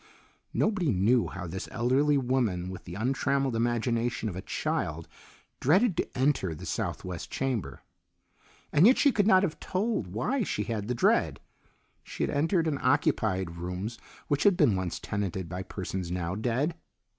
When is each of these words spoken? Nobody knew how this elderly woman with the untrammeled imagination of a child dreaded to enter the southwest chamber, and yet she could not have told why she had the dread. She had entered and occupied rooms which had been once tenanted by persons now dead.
Nobody 0.51 0.91
knew 0.91 1.27
how 1.27 1.45
this 1.45 1.67
elderly 1.71 2.17
woman 2.17 2.71
with 2.71 2.85
the 2.85 2.95
untrammeled 2.95 3.55
imagination 3.55 4.29
of 4.29 4.35
a 4.35 4.41
child 4.41 5.07
dreaded 5.59 5.95
to 5.97 6.17
enter 6.17 6.55
the 6.55 6.65
southwest 6.65 7.29
chamber, 7.29 7.83
and 8.73 8.87
yet 8.87 8.97
she 8.97 9.11
could 9.11 9.27
not 9.27 9.43
have 9.43 9.59
told 9.59 10.07
why 10.07 10.41
she 10.41 10.63
had 10.63 10.87
the 10.87 10.95
dread. 10.95 11.39
She 12.03 12.23
had 12.23 12.31
entered 12.31 12.65
and 12.65 12.79
occupied 12.79 13.57
rooms 13.57 13.99
which 14.27 14.41
had 14.41 14.57
been 14.57 14.75
once 14.75 14.99
tenanted 14.99 15.47
by 15.47 15.61
persons 15.61 16.09
now 16.09 16.33
dead. 16.33 16.73